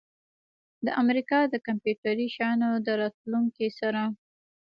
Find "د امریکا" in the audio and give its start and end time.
0.85-1.39